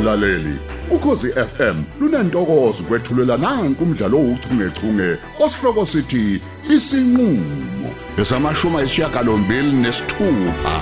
[0.00, 0.58] mlaleli
[0.90, 6.42] ukhosi FM lunantokozo kwethulela nanku umdlalo ouchungechunge osihloko sithi
[6.74, 7.90] isinqulo
[8.20, 10.76] esamashuma esishiyagalombili nesithupha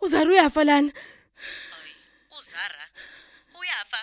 [0.00, 0.92] Uzara uyafa lana.
[2.38, 2.84] UZara
[3.60, 4.00] uyafa.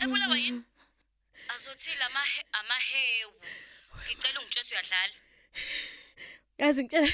[0.00, 0.62] Ebulawa yini?
[1.54, 3.32] Azothila amahe amahewu.
[4.02, 5.14] Ngicela ungitshela uyadlala.
[6.58, 7.12] Yazi ngitshela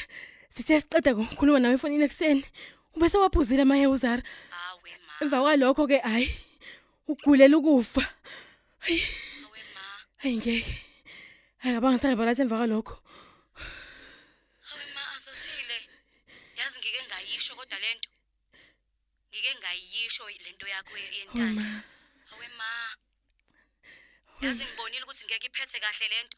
[0.55, 2.45] sithe siqeda ukukhuluma nawe efonini ekseni.
[2.97, 4.23] Ubese waphuzile amaye uzara.
[4.23, 6.29] Awe ma, Emva kwalokho ke hayi
[7.09, 8.01] ugulela ukufa.
[8.03, 9.85] awe ma.
[10.23, 10.75] Hayi ngeke.
[11.63, 12.95] Hayi abangisale balathi emva kwalokho.
[14.73, 15.79] Awe ma azothile.
[16.59, 18.09] Yazi ngike ngayisho kodwa lento.
[19.31, 21.61] Ngike ngayisho lento yakho yentando.
[21.61, 21.83] Uma
[22.33, 22.71] Awe ma.
[24.41, 26.37] Yazi ngibonile ukuthi ngeke iphethe kahle lento.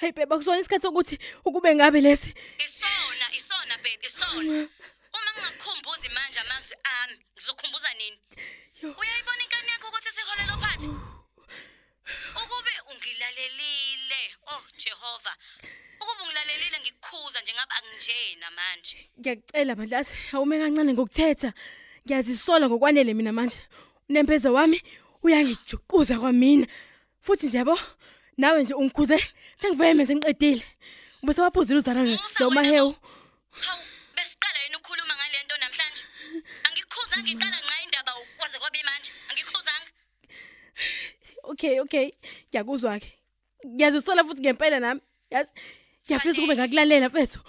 [0.00, 2.30] hayi beba kusona isikhathi sokuthi ukube ngabe lesi.
[2.30, 2.71] Isona,
[3.62, 4.68] isona baby, isona.
[5.14, 8.18] Uma ngingakukhumbuzi manje amazwi ami, ngizokhumbuza nini?
[8.82, 8.94] Yo.
[8.98, 10.88] Uyayibona inkani yakho ukuthi sikholelo phansi?
[12.40, 15.36] Ukube ungilalelile, oh Jehova.
[16.00, 19.10] Ukube ungilalelile ngikukhuza nje ngaba nginjena manje.
[19.20, 21.52] Ngiyacela bandlazi awume kancane ngokuthetha.
[22.06, 23.60] Ngiyazisola ngokwanele mina manje.
[24.08, 24.82] Unempeza wami
[25.22, 26.66] uyangijuquza kwamina.
[27.20, 27.78] Futhi nje yabo
[28.36, 29.18] nawe nje ungikhuze
[29.56, 30.64] sengivuye mase ngiqedile.
[31.22, 32.96] Ubese waphuzile uzara Musa lo wena mahewu.
[33.52, 33.60] Bo.
[33.60, 33.82] Hawu,
[34.16, 36.04] besiqala yini ukukhuluma ngalento namhlanje?
[36.66, 39.12] Angikukhuzanga iqala nqa indaba kwaze kwabe manje.
[39.30, 39.90] Angikukhuzanga.
[41.44, 42.12] Okay okay
[42.48, 43.10] ngiyakuzwa ke.
[43.66, 45.00] Ngiyazisola futhi ngempela nami.
[45.30, 45.52] Yazi
[46.04, 47.40] ngiyafisa ukube ngakulalela mfethu.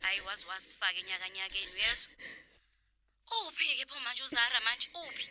[0.00, 2.12] Hayi wazi wasifaka enyakanyakeni uyezwa?
[3.32, 5.28] Uphi ke pho manje uZara manje uphi?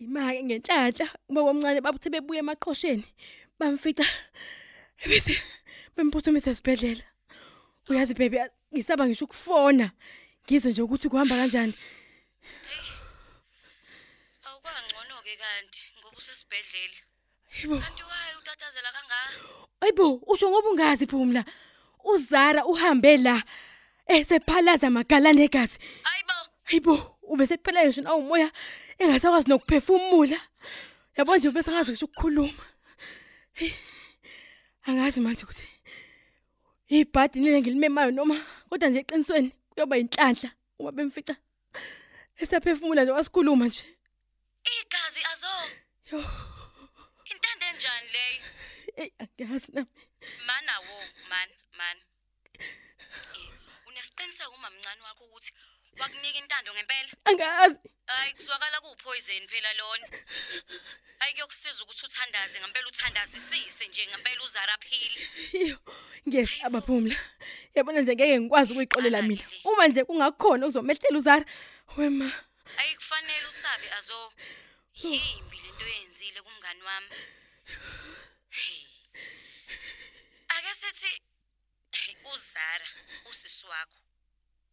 [0.00, 3.04] Imake ngenhlanhla ubaba omncane babuthe bebuye emaqhosheni
[3.58, 4.06] bamfica
[5.10, 5.34] bese
[5.94, 7.04] bemphuthumisa esibhedlela.
[7.88, 8.38] Uyazi baby
[8.72, 9.86] ngisaba ngisho ukufona.
[10.44, 11.74] Ngizwe nje ukuthi kuhamba kanjani.
[14.46, 16.98] Awukangcono ke kanti ngoba usesibhedlela.
[17.52, 17.76] Hayibo.
[17.84, 19.18] Kanti waye utatazela kangaka?
[19.80, 21.44] Ayibo usho ngoba ungazi phumla.
[22.04, 23.42] Uzara uhambe la
[24.06, 25.78] esephalaza magalane egazi.
[26.02, 26.36] Hayibo.
[26.64, 28.50] Hayibo ubese kuphela ngisho na umoya
[29.00, 30.38] engasakwazi nokuphefumula.
[31.16, 32.64] Yabo nje ubese ngazi ngisho ukukhuluma.
[34.86, 35.66] Angazi manje ukuthi
[36.88, 38.36] ibhadi nile ngilimemayo noma
[38.68, 41.34] kodwa nje eqinisweni kuyoba inhlanhla uma bemfica.
[42.36, 43.84] Esaphefumula nje wasikhuluma nje.
[44.76, 45.52] Igazi azo.
[46.10, 46.18] Yo,
[47.30, 48.44] Intande enjani leyo?
[48.96, 49.88] hey angazi nami.
[50.46, 50.98] Mana wo,
[51.30, 51.96] man, man.
[52.54, 53.48] Eh,
[53.86, 55.52] unesiqiniseko uma mncane wakho ukuthi
[55.98, 57.10] wakunika intando ngempela?
[57.24, 57.80] Angazi.
[58.06, 60.06] Hayi kuzwakala kupoison phela lona.
[61.18, 65.28] Hayi kuyokusiza ukuthi uthandaze ngempela uthandazisise nje ngempela uzara phili.
[65.68, 65.78] Yo,
[66.28, 67.16] ngiyesaba phumla.
[67.74, 69.44] Yabona nje ngeke ngikwazi ukuyixolela mina.
[69.64, 71.44] Uma nje kungakhona ukuzomehlela uzara.
[71.96, 72.32] Wema.
[72.76, 74.32] Hayi kufanele usabe azo.
[74.94, 77.08] Yimbi lento yenzile kumngani wami.
[78.50, 78.86] Hey.
[80.48, 81.22] Ake sithi
[81.92, 82.86] hey, uzara
[83.30, 84.00] usisi wakho.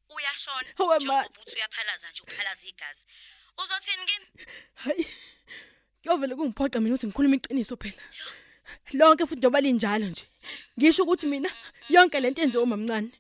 [0.10, 3.06] Uyashona njengoba uthi uyaphalaza nje uphalaza igazi.
[3.58, 4.26] Uzothini kini?
[4.84, 5.08] Hayi.
[6.02, 8.04] Kuyovela kungiphoqa mina ukuthi ngikhuluma iqiniso phela.
[8.94, 10.26] Lonke futhi njoba linjalo nje.
[10.78, 11.50] Ngisho ukuthi mina
[11.90, 13.12] yonke lento yenziwe umamncane.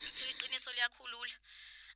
[0.00, 1.34] Kuthiwa iqiniso liyakhulula.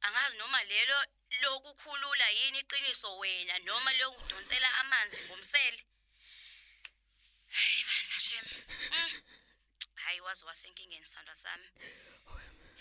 [0.07, 0.99] Angazi noma lelo
[1.43, 5.81] lokukhulula yini iqiniso wena noma lokudonsela amanzi ngomsele.
[7.57, 8.47] Hayi bandla shem.
[8.93, 9.36] Mm.
[10.37, 11.65] Wazi wasenkingeni sandwa sami.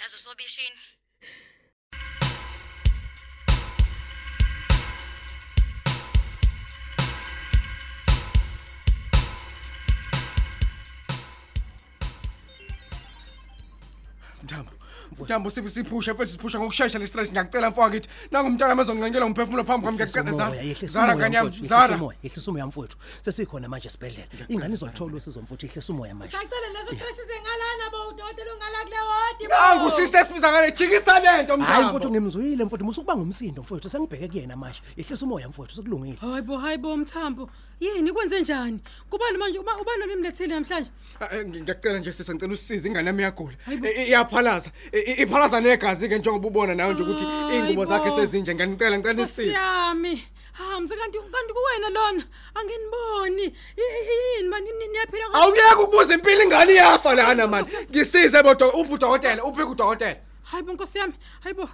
[0.01, 0.75] Yazi usobishini.
[14.43, 14.71] Mthambo.
[15.21, 19.63] Mthambo sibe siphusha mfethu siphusha ngokusheshsha le stress ngiyacela mfowethu ngithi nangu umntana amazongincengela umphefumulo
[19.63, 20.55] phambi kwami ngiyacela Zara.
[20.87, 21.99] Zara kanye yami Zara.
[22.23, 26.95] yehlisa umoya mfowethu sesikhona manje esibhedlela ingane izolithola usizo mfowethu yehlisa umoya manje Sacela leso
[26.95, 29.47] stress sengalana bo udokotela ungala kule wodi.
[29.47, 32.09] Nangu sister sibiza ngale jikisa lento hayi mfowethu Mthambo.
[32.09, 37.49] ngimzwile mfowethu musukuba ngumsindo mfowethu sengibheke kuyena manje yehlisa umoya mfowethu sekulungile Hayibo hayibo mthambo.
[37.79, 38.79] Yini kwenze njani?
[39.09, 40.91] Kubani manje uba ubani olimlethile namhlanje?
[41.19, 43.55] Ah, eh, Ngiyacela nje sisa ngicela usisize ingane yami iyagula.
[43.67, 44.71] I- i- Iyaphalaza.
[44.95, 47.23] I- i- Iphalaza negazi ke njengoba ubona nawe nje ukuthi
[47.55, 48.21] ingubo zakhe Hayibo.
[48.21, 49.49] sezinje ngiyanicela ngicela isisize.
[49.51, 50.27] Siyami.
[50.53, 52.23] Ha msekanti kanti kuwena lona
[52.55, 53.43] anginiboni.
[53.43, 55.43] I- i- Yini mani niyaphila kahle?
[55.45, 57.77] Awuyeke ukubuza impilo ingane iyafa lana manje.
[57.91, 60.15] Ngisize bodo uphi udokotela uphi udokotela.
[60.43, 61.13] Hayibo nkosi yami.
[61.43, 61.69] Hayibo.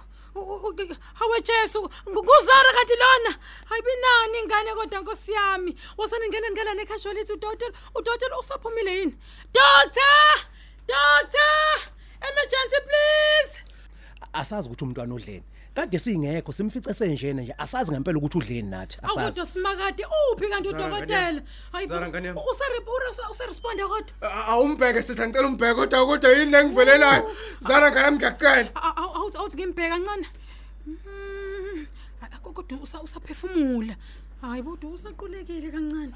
[1.14, 3.36] hawe Jesu nguzara kanti lona
[3.70, 9.14] ayibinani ingane kodwa Nkosi yami wasana ngena ngala necasualty udokotela udokotela usaphumile yini
[9.52, 10.48] doctor
[10.88, 11.91] doctor
[12.30, 13.62] emergency please.
[14.32, 15.42] Asazi ukuthi umntwana udleni.
[15.74, 17.54] Kade singekho simfice senjena nje.
[17.58, 18.98] Asazi ngempela ukuthi udleni nathi.
[19.02, 20.96] Awukodwa asazi simakade uphi kanti Zara, ngane.
[20.96, 21.42] udokotela?
[21.74, 21.86] Yami.
[21.88, 22.40] Zara, ngane yami.
[22.50, 24.12] usarepura usaresponda kodwa.
[24.22, 27.30] A- awumbheke sisa ngicela umbheke kodwa kodwa yini lengivelelayo
[27.60, 28.70] zara ngane yami ngiyacela.
[28.74, 30.26] Awuthi ngimbheka kancane
[30.86, 31.86] Mhm.
[32.22, 33.96] Ah, kodwa usa- usaphefumula.
[34.40, 36.12] Hayi bodwa usaqulekile kancane.
[36.12, 36.14] eyi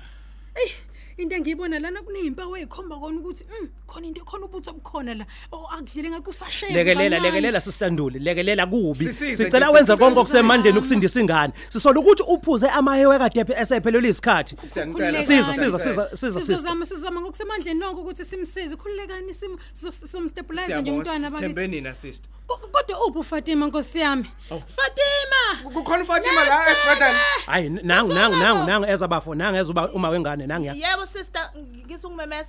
[1.18, 5.26] into engiyibona lana kuneyimpawu eyikhomba kona ukuthi mm, khona into khona ubuthi obukhona la.
[5.52, 9.04] Oh, akudlile ngathi usashaya lekelela lekelela sisitanduli lekelela kubi.
[9.04, 10.04] Sisize sicela nje, wenza sisize.
[10.04, 11.52] konke okusemandleni ukusindisa ingane.
[11.68, 14.56] Sisola ukuthi uphuze amahewe kade esephelelwe isikhathi.
[14.72, 15.78] Siyangicela, siza Khululekani.
[15.78, 18.76] siza siza siza sister sizozama sizozama ngokusemandleni nonke ukuthi simsize.
[18.76, 21.48] Khululekani simo sizomstabilize nje siyabonga umntwana bakithi.
[21.48, 22.30] sithembe nina sister?
[22.46, 24.24] Ko- kodwa uphi ufatima nkosi yami?
[24.48, 25.70] Fatima!
[25.74, 27.18] Kukhona ufatima la esibhedlela?
[27.46, 30.74] Hayi nangu nangu nangu nangu ezabafo nangu ezuba uma wengane nangu ya.
[30.74, 32.48] Yebo sister ngisungumemeza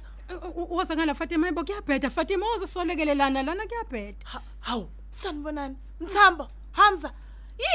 [0.69, 2.09] waza ngala fatima yebo kuyabheda.
[2.09, 4.25] Fatima woza solekelelana lana kuyabheda.
[4.59, 5.75] Hawu sanibonani.
[5.99, 7.11] Mthambo hamza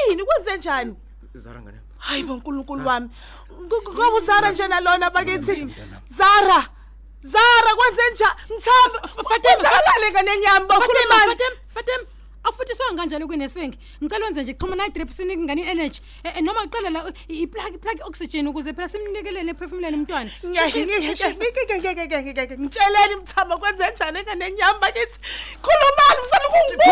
[0.09, 0.23] yini?
[0.23, 0.95] Kwenze njani?
[1.33, 1.77] Zara ngane.
[1.77, 3.09] Yami hayi bonkulunkulu wami.
[3.61, 5.75] Ngoba uzara nje nalona bakithi
[6.17, 6.69] zara.
[7.23, 8.39] Zara kwenze njani?
[8.57, 9.69] Mthambo fatima
[10.11, 12.03] nganenyama fatima bakhulumani fatima fatima.
[12.43, 16.41] Afuthi sonke kanjalo kunesinki ngicela wenze nje chuma na drip sinike ingane energy Eh, eh,
[16.43, 20.31] noma iqala la i plug plug oxygen ukuze phela simnikelele ephefumulele umntwana
[22.59, 25.19] ngitsheleni mthambo kwenze njani enganenyama bakithi
[25.61, 26.45] khulumani msana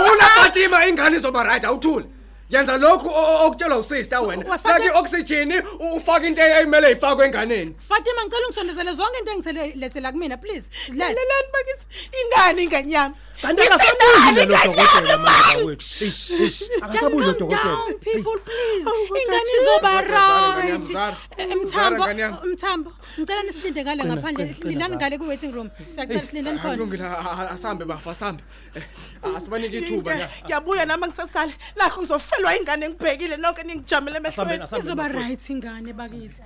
[0.07, 2.06] thula fatima ingane izoba right awuthule
[2.50, 5.63] yenza lokhu o- o- okutshelwa usister wena Wa- Fatima- faka i-oxygen
[5.95, 11.48] ufake into eyimele ifakwe enganeni fatima ngicela ungisondezele zonke into engiselethela kumina please let's lelani
[11.53, 16.04] bakithi ingane inganyama kanti akasabuyile lo dokotela manje bakwethu.
[16.04, 17.64] Eish, eish, akasabuyile lo Just calm dokotela.
[17.64, 18.86] down, people please.
[18.88, 20.86] Oh, ingane izoba Zara, ngane yami, right.
[20.92, 21.18] Zara.
[21.38, 22.38] Eh, Zara, mthambo ngane yami.
[22.54, 22.90] mthambo
[23.20, 24.44] ngicela nisilinde ngale ngaphandle.
[24.46, 24.98] qina, qina, lindani Zara.
[25.02, 25.70] ngale ku waiting room?
[25.94, 26.74] Siyacela silindeni khona.
[26.74, 28.44] kulungile a- a- asambe bafa asambe.
[28.76, 34.64] Eh, asibanike ithuba na ngiyabuya nami ngisasala nakho ngizofelwa ingane ngibhekile nonke ningijamele asambeni emehlweni.
[34.64, 35.30] asambeni izoba bafowethu.
[35.30, 36.42] right ingane bakithi.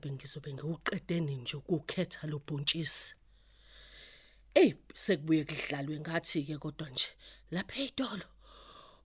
[0.00, 3.14] Engabe ngizobe ngiwuqedeni nje ukukhetha lo bhontshisi.
[4.54, 7.08] Ey sekubuye kudlalwe ngathi ke kodwa nje
[7.50, 8.26] lapha eitolo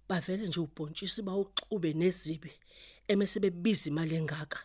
[0.07, 2.51] bavele nje ubhontshisi bawuxube nezibi
[3.07, 4.59] emese bebiza imali engaka.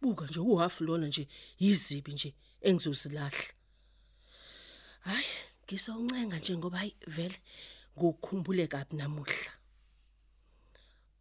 [0.00, 1.28] Buka nje uhalf lona nje
[1.58, 3.54] yizibi nje engizozilahla.
[5.00, 5.26] Hayi
[5.64, 7.38] ngisawuncenga nje ngoba hayi vele
[7.96, 9.52] ngukhumbule kabi namuhla.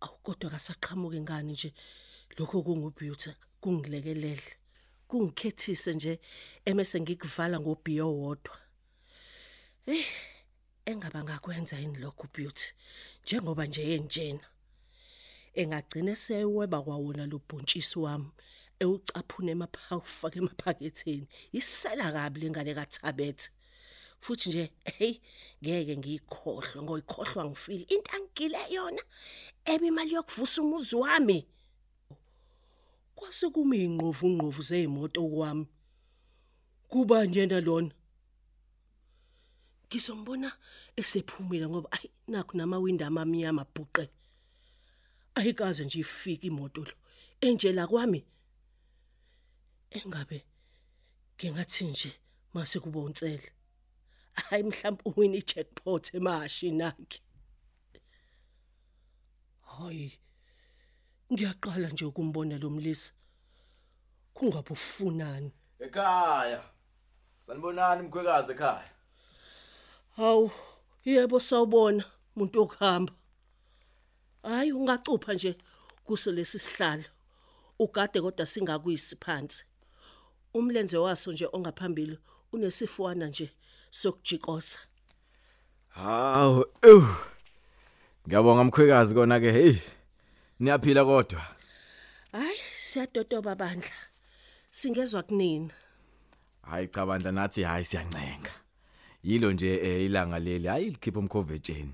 [0.02, 1.74] Awukodwa kasaqhamuka ingane nje
[2.38, 3.32] lokho kungubeauty.
[3.62, 4.44] Kungilekelele.
[5.08, 6.20] Kungikhethise nje
[6.66, 8.58] emese ngikuvala ngobhiyo wodwa.
[9.86, 10.06] Eh
[10.86, 12.74] engaba ngakwenza yini lokho beauty?
[13.24, 14.46] Njengoba nje yenjena
[15.54, 18.32] engagcina seweba kwawona lo bhontshisi wami
[18.80, 21.28] ewucaphuna emaphawufaka emaphaketheni.
[21.54, 23.50] Isela kabi lengane kathabethe
[24.22, 25.20] futhi nje hey
[25.64, 27.84] ngeke ngiyikhohlwe ngoyikhohlwa ngifile.
[27.94, 29.04] Into angigile yona
[29.66, 31.48] ebe imali yokuvusa umuzi wami.
[33.22, 35.66] Kwase kuma ingqovu ngqovu zezimoto kwami.
[36.90, 37.94] Kuba njena lona
[39.88, 40.50] ngizombona
[41.00, 44.04] esephumile ngoba ayi nakho namawindi amamnyama bhuqe.
[45.38, 46.96] Ayikaze nje ifike imoto lo.
[47.46, 48.20] Enjela kwami
[49.98, 50.38] engabe
[51.36, 52.12] ngingathi nje
[52.54, 53.50] mase kuba unsele.
[54.34, 57.20] Hayi mhlawumbe uwini jackpot emashini akhe.
[59.62, 60.08] Hayi
[61.34, 63.12] ngiyaqala nje ukumbona lo mlisa
[64.34, 66.62] kungabe ufunani Ekhaya.
[67.48, 68.90] Sanibonani mkhwekazi ekhaya.
[70.16, 70.52] hawu
[71.06, 72.04] yebo sawubona
[72.36, 73.14] umuntu okuhamba
[74.44, 75.58] hayi ungacupha nje
[76.06, 77.04] kuso lesi sihlalo
[77.80, 79.66] ugade kodwa singakuyisi phansi
[80.54, 82.20] umlenze waso nje ongaphambili
[82.54, 83.52] unesifuana nje
[83.92, 84.80] sokujikosa
[85.90, 87.04] Hawu, ew.
[88.28, 89.76] Ngiyabonga mkhwekazi kona ke, hey.
[90.62, 91.42] Niyaphila kodwa.
[92.32, 93.98] hayi siyadodoba bandla
[94.72, 95.74] singezwa kunina
[96.62, 98.52] Hayi cha bandla nathi hayi siyancenga.
[99.24, 101.94] Yilo nje eh, ilanga leli hayi likhipha umkhovetsheni.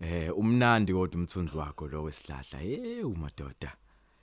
[0.00, 2.58] Eh umnandi kodwa umthunzi wakho lo wesihlahla.
[2.58, 3.76] Hey umadoda.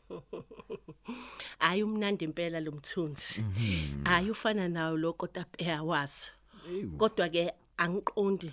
[1.60, 3.44] hayi umnandi impela lo mthunzi
[4.04, 6.32] hayi ufana nawo lo kotapeya waso
[6.98, 8.52] kodwa ke angiqondi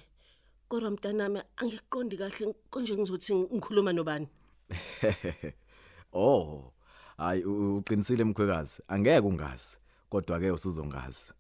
[0.68, 4.28] kodwa mntanami angiqondi kahle konje ngizothi ngikhuluma nobani
[6.12, 6.72] oh
[7.16, 8.82] hayi u- uqinisile mkhwekazi?
[8.88, 9.76] Angeke ungazi
[10.10, 11.32] kodwa ke usuzongazi.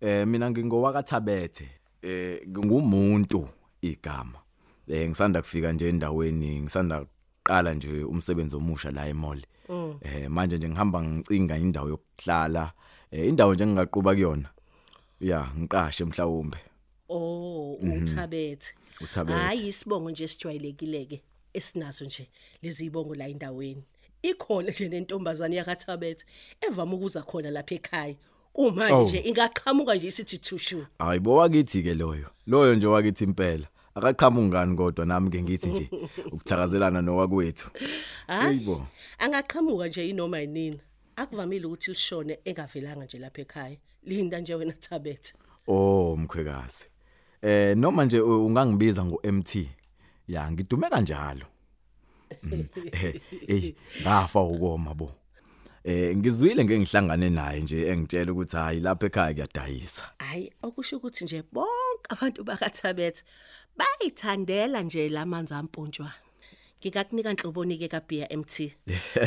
[0.00, 1.68] Eh mina ngingowakathabethe
[2.02, 3.48] eh ngumuntu
[3.80, 4.38] igama.
[4.88, 7.06] Eh ngisanda kufika nje endaweni ngisanda
[7.42, 9.42] qala nje umsebenzi omusha la emall.
[10.00, 12.72] Eh manje nje ngihamba ngicinga indawo yokuhlala
[13.10, 14.48] eh indawo nje engingaquba kuyona.
[15.20, 16.58] Ya ngiqashe mhlawumbe.
[17.08, 18.74] Oh, uthabethe.
[19.00, 19.38] Uthabethe.
[19.38, 21.22] Hayi isibongo nje sijwayelekileke
[21.56, 22.28] esinaso nje
[22.62, 23.82] lezi ibongo la endaweni.
[24.22, 26.24] Ikhona nje nentombazane yakathabethe
[26.68, 28.14] evama ukuza khona lapha ekhaya.
[28.54, 29.02] Uma Oh.
[29.04, 30.86] nje ingaqhamuka nje isithi thushu.
[30.98, 35.68] hayi bo wakithi ke loyo loyo nje wakithi impela akaqhamuki ngani kodwa nami ke ngithi
[35.68, 35.88] nje
[36.32, 37.70] ukuthakazelana nowakwethu
[38.26, 38.58] Hayi.
[38.58, 38.86] Yebo.
[39.18, 40.80] Angaqhamuka nje inoma yinini.
[41.16, 43.76] Akuvamile ukuthi lishone engavelanga nje lapha ekhaya.
[44.04, 45.32] Linda nje wena Thabethe.
[45.68, 46.84] oh mkhwekazi
[47.42, 49.68] eh noma nje u- ungangibiza ngo-MT
[50.28, 51.46] ya ngidume kanjalo.
[52.42, 55.12] Mm, eh eh, ngafa ukoma bo.
[55.84, 60.02] Eh ngizwile ngeke ngihlangane naye nje engitshela ukuthi hayi lapha ekhaya kuyadayisa.
[60.18, 63.22] Hayi okusho ukuthi nje bonke abantu bakathabethe
[63.76, 66.12] bayithandela nje lamanzi ampontshwa.
[66.80, 68.72] Ngikakunika inhloboni ke kaBia MT.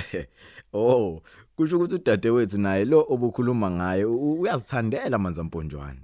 [0.74, 1.22] oh
[1.56, 6.02] kusho ukuthi udadewethu naye lo obukhuluma ngaye uyazithandela amanzi amponjwana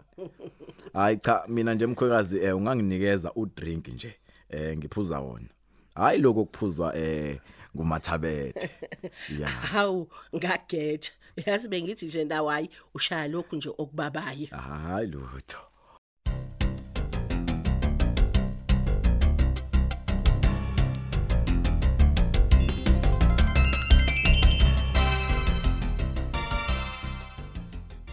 [0.94, 4.16] hayi cha mina nje mkhwekazi eh unganginikeza udrink nje.
[4.50, 5.50] Eh ngiphuza wona.
[5.96, 7.40] Hayi lokho kuphuzwa eh
[7.75, 8.70] ngumathabethe.
[9.40, 9.48] Ya.
[9.48, 11.12] Hawu ngageja.
[11.46, 14.48] Yazi bengithi nje ndawo hayi ushaya lokhu nje okubabayo.
[14.48, 15.58] hayi lutho.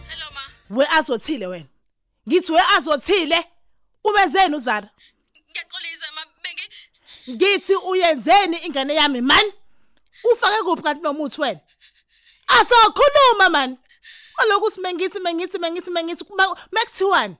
[0.07, 0.75] Hello ma.
[0.75, 1.65] We azothile wena.
[2.27, 3.45] Ngithi we azothile.
[4.03, 4.89] Ubenzeni uzara.
[4.89, 5.12] ngiyaxolisa ma bengi
[7.29, 9.51] ngithi uyenzeni ingane yami man?
[10.31, 11.59] Ufake kuphi kanti nomuthi wena?
[12.47, 13.77] Asokhuluma man.
[14.37, 16.25] Aloku simengithi mengithi mengithi mengithi
[16.71, 17.35] makuthiwani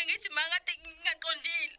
[0.00, 1.76] bengithi ma kade ngingaqondile.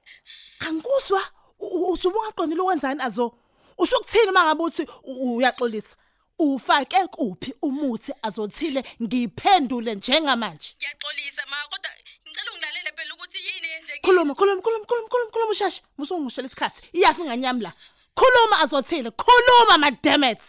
[0.59, 1.21] Angikuzwa?
[1.59, 3.37] Uthi ubungaqondile ukwenzani azo?
[3.77, 5.95] Usho ukuthini mangabe uthi uyaxolisa?
[6.39, 10.75] Ufake kuphi umuthi azothile ngiphendule njengamanje?
[10.77, 11.91] Ngiyaxolisa ma kodwa
[12.27, 16.79] ngicela ungilalele phela ukuthi yini eyenzekile khuluma khuluma khuluma khuluma khuluma khuluma ushasha musungishela isikhathi.
[16.97, 17.71] Iyafi nganyami la.
[18.19, 19.09] Khuluma azothile.
[19.11, 20.41] Khuluma mademet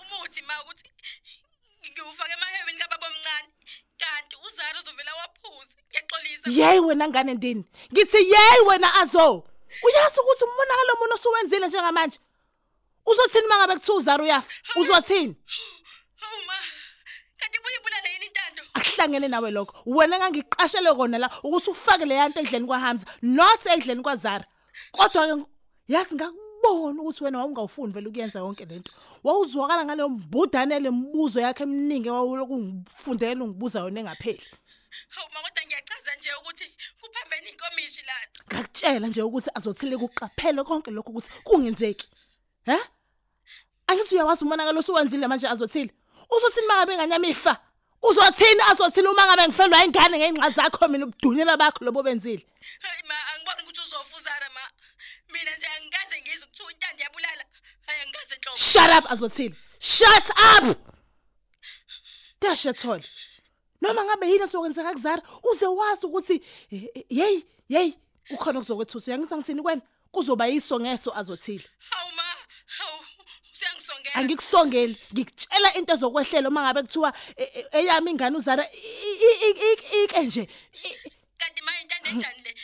[0.00, 0.88] umuthi ma ukuthi
[1.90, 3.48] ngiwufake emahebeni kababa omncane
[4.00, 6.46] kanti uzara uzovela waphuza ngiyaxolisa.
[6.58, 7.64] Yeyi wena ngane ndini.
[7.92, 9.44] Ngithi yeyi wena azo.
[9.86, 12.18] Uyazi ukuthi umonakalo mona osuwenzile njengamanje?
[13.06, 14.50] Uzothini mangabe kuthiwa uzara uyafa?
[14.80, 15.34] Uzothini
[16.22, 16.56] hawu ma
[17.38, 18.28] kanti ibuye ibulale yini
[19.00, 19.74] intando akuhlangene nawe lokho.
[19.86, 24.44] Wena ngangiqashele kona la ukuthi ufake le yanto endleni kwahamza not endleni kwazara.
[24.92, 25.46] Kodwa ke
[25.88, 28.92] yazi ngakubona ukuthi wena wawungawufuni vele ukuyenza yonke lento
[29.24, 34.46] wawuzwakala ngaleyo mbudane le mbuzo yakhe eminingi wawuloku ngifundela ungibuza yona engapheli.
[35.08, 36.64] Hawu ma kodwa ngiyachaza nje ukuthi
[37.00, 38.28] kuphambene inkomishi lana.
[38.48, 42.08] Ngakutshela nje ukuthi azothile kuqaphele konke lokho ukuthi kungenzeki.
[42.64, 42.76] He?
[43.86, 45.90] Angithi uyawazi umonakalo osuwenzile manje azothile?
[46.30, 47.69] Uzothini mangabe nganyama ifa
[48.02, 48.62] uzothini?
[48.70, 52.44] Azothile uma ngabe ngifelwa ingane ngenxa zakho mina ubudunyela bakho lobo benzile
[52.84, 54.60] hayi ma angiboni ukuthi uzofa uzara ma.
[55.32, 57.44] Mina nje angikaze ngizwe kuthiwa intando yabulala
[57.86, 58.58] hayi angikaze nhlobo.
[58.58, 60.26] Shut up azothile shut
[60.56, 60.78] up!
[62.40, 63.04] Dashethole
[63.82, 66.42] noma ngabe yini sokwenzeka kuzara uze wazi ukuthi
[66.72, 67.92] eh, eh, hey hey
[68.30, 69.82] ukhona kuzokwethusa uyangizwa ngithini kwena?
[70.12, 72.22] Kuzoba yiso ngeso azothile hawu ma
[72.66, 72.98] hawu
[73.60, 78.64] uyangisongela angikusongeli ngikutshela into ezokwehlela uma ngabe kuthiwa e- e- eyami ingane uzara
[80.02, 80.48] ike nje.
[81.38, 82.54] Kanti ma intando enjani le?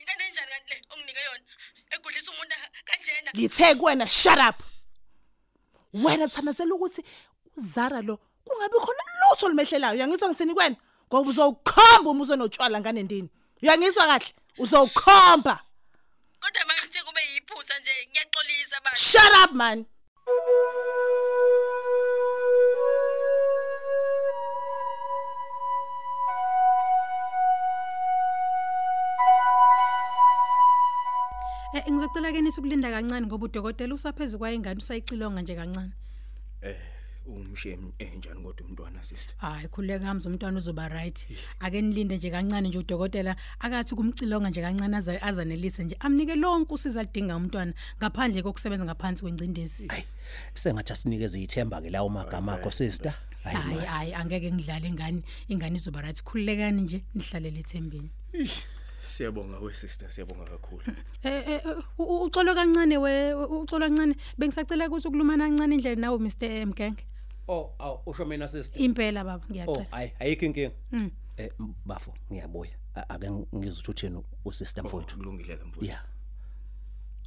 [0.00, 1.44] Intando enjani kanti le onginike yona?
[1.90, 2.54] Egulisa umuntu
[2.84, 3.30] kanjena?
[3.36, 4.56] Ngithe kuwena shut up.
[5.92, 7.02] Wena thandazela ukuthi
[7.56, 10.76] uzara lo kungabi khona lutho limehlelayo uyangizwa ngithini kwena
[11.08, 13.30] ngoba uzowukhomba uma uzonotshwala ngane ndini.
[13.62, 14.34] Uyangizwa kahle?
[14.58, 15.60] Uzowukhomba
[16.40, 19.86] kodwa ma ngithe kube yiphutha nje ngiyaxolisa bani shut up man.
[32.14, 35.92] Eh ngizocela ke nithi ukulinda kancane ngoba udokotela usaphezulu kwayingane usayixilonga nje kancane.
[36.62, 36.76] Eh
[37.26, 41.26] umshemi enjani kodwa umntwana sister Hayi khuleka hamza umntwana uzoba right.
[41.60, 46.74] Ake nilinde nje kancane nje udokotela akathi kumcilonga nje kancane aza azanelise nje amnike lonke
[46.74, 49.88] usiza lidinga umntwana ngaphandle kokusebenza ngaphansi kwengcindezi.
[49.88, 50.04] hayi
[50.54, 56.00] sengathi asinikeze ithemba ke lawo magama akho sister Hayi hayi angeke ngidlale ingane ingane izoba
[56.00, 58.10] right khulekani nje nihlalele ethembeni.
[59.16, 60.82] Siyabonga we sister, siyabonga kakhulu.
[61.22, 61.60] Eh eh,
[61.98, 66.66] u- u- uxolo kancane we u- uxolo kancane bengisacela ukuthi ukulumana kancane indlela nawe Mr
[66.66, 67.04] Mgenge
[67.48, 68.82] Oh, aw usho mina sister.
[68.82, 70.70] impela baba Oh, ngiyacela hayi ayikho inkinga.
[70.92, 71.10] Mm.
[71.36, 72.70] Eh m- bafo ngiyabuya.
[72.94, 75.16] A- Ake ngizwe ukuthi uthini usister mfowethu.
[75.16, 75.84] Kulungile ke mfowethu.
[75.86, 76.02] Yeah.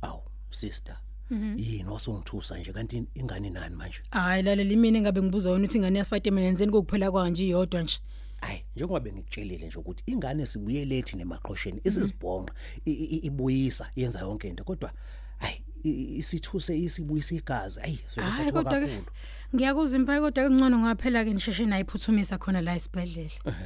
[0.02, 0.98] Aw, sister.
[1.30, 1.56] Mhm.
[1.58, 4.00] Yini wasungithusa nje kanti ingane nani manje?
[4.12, 8.00] hayi lalela imini engabe ngibuza wona ukuthi ingane yaFatima nenzeni kokuphela kwanje iyodwa nje
[8.42, 12.54] Hayi, njengoba bengikutshelile nje ukuthi ingane sibuye late nemaqhosheni isizibhonqa
[12.86, 14.92] i- i- ibuyisa yenza yonke into kodwa
[15.38, 19.12] hayi i- i- isithuse isibuyisa igazi hayi vele hayi sathoka kodwa ke kakhulu.
[19.56, 23.66] ngiyakuzwa impela kodwa ke ngcono ngaphela ke nisheshe nayiphuthumisa khona la esibhedlela.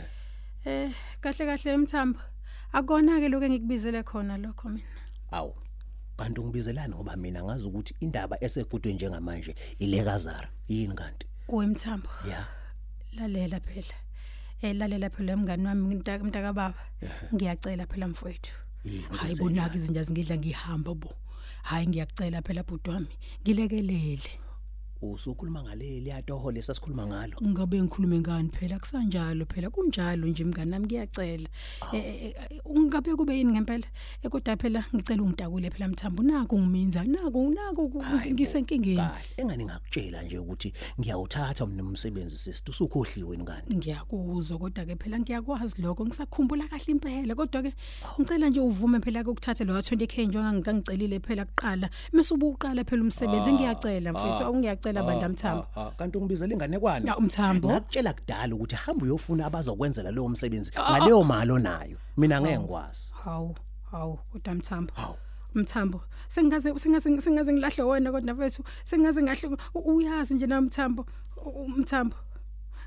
[0.65, 2.19] Eh kahle kahle emthambo
[2.73, 4.85] akona ke lokho engikubizele khona lokho mina?
[5.31, 5.53] Awu
[6.17, 11.27] kanti ungibizelani ngoba mina ngazi ukuthi indaba esegudwe njengamanje ilekazara yini kanti?
[11.47, 12.45] Wemthambo ya.
[13.17, 13.95] Lalela phela.
[14.61, 16.77] Eh lalela phela mngani wami mntaka mntaka baba
[17.33, 18.53] ngiyacela phela mfowethu.
[18.85, 21.09] Yini hayi kwenze bonaka izinja zingidla ngihamba bo.
[21.63, 23.13] Hayi ngiyacela phela bhuti wami.
[23.41, 24.31] Ngilekelele.
[25.01, 27.37] Usukhuluma ngale liyatoho lesasikhuluma ngalo?
[27.43, 28.49] Ngabe ngikhulume ngani?
[28.49, 31.49] Phela kusanjalo phela kunjalo nje mngani nami ngiyacela.
[31.93, 33.85] Eh, eh, eh, ungabe kube yini ngempela?
[34.23, 38.97] Eh, kodwa phela ngicela ungitakule phela mthambo naku ngiminza naku naku ku- ngisenkingeni.
[38.97, 45.19] kahle engani ngakutshela nje ukuthi ngiyawuthatha mina umsebenzi sister usukhohliwe ngani ngiyakuzwa kodwa ke phela
[45.19, 46.05] ngiyakwazi lokho.
[46.05, 47.35] Ngisakhumbula kahle impela.
[47.35, 47.73] Kodwa ke
[48.19, 51.89] ngicela nje uvume phela ukuthatha lo 20k njengoba ngikangicelile phela kuqala.
[52.13, 55.65] Mase ubuqala phela umsebenzi ngiyacela mfethu awungiyacela bandla mthambo.
[55.75, 57.07] Ah, ah, kanti ungibizela ingane kwani?
[57.07, 57.67] Ya, Mthambo.
[57.67, 63.11] ngakutshela kudala ukuthi hamba uyofuna abazokwenzela leyo msebenzi ngaleyo mali onayo mina ngeke ngikwazi.
[63.23, 63.55] hawu
[63.91, 64.91] hawu kodwa mthambo.
[64.95, 65.15] Hawu.
[65.55, 71.05] mthambo sengaze sengaze sengaze ngilahle wena kodwa mfethu sengaze ngahle u- uyazi nje na mthambo.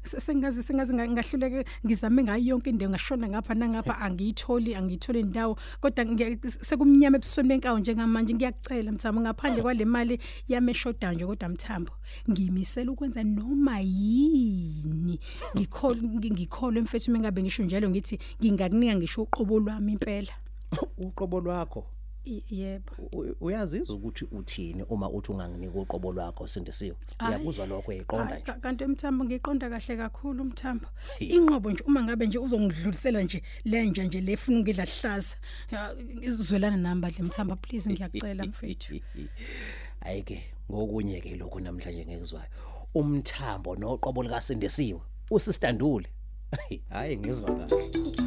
[0.05, 3.99] U- u- mthambo Se- sengaze sengaze nga- ngahluleke ngizame ngayo yonke indawo ngashona ngapha nangapha
[4.01, 10.19] angiyitholi angiyitholi indawo kodwa ngiya- sekumnyama ebusweni benkawu njengamanje ngiyakucela mthambo ngaphandle kwale mali
[10.49, 11.93] yami eshoda nje kodwa mthambo
[12.31, 15.19] ngimisela ukwenza noma yini?
[15.57, 20.33] Ngikhole ngikholwe mfethu mengabe ngisho njalo ngithi ngingakunika ngisho uqobo lwami impela.
[20.99, 21.85] Uqobo lwakho?
[21.85, 22.04] I-
[22.51, 22.93] yebo.
[23.13, 27.35] U- uyazizwa ukuthi uthini uma uthi unganginika uqobo lwakho sindisiwe Hayi.
[27.35, 28.53] uyakuzwa lokho eqonda Hayi, nje.
[28.53, 30.87] ka- kanti umthambo ngiqonda kahle kakhulu umthambo.
[31.21, 35.37] Inqobo nje uma ngabe nje uzongidlulisela nje lenja nje lefuna ngidla hlaza
[35.71, 38.95] ya, izwelana nami badle mthambo please ngiyakucela mfethu.
[40.01, 42.49] Ayike ngokunye ke lokho namhlanje ngekuzwayo
[42.95, 46.09] umthambo noqobo lika sindisiwe usistandule
[46.91, 47.91] hayi ngizwa kahle.
[47.91, 48.24] cela mthambo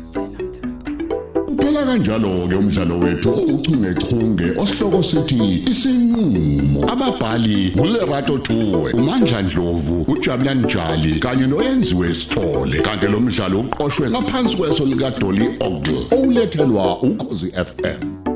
[1.67, 10.63] Uphela kanjalo ke umdlalo wethu uchungechunge osihloko sithi isinqulo ababhali uLerato Tuwe uMandla Dlovu uJabulani
[10.63, 12.81] Njali kanye noyenziwe Sithole.
[12.81, 18.26] Kanti lo mdlalo uqoqwwe ngaphansi kweso lika Dolly Ogle olethelwa ukhozi FM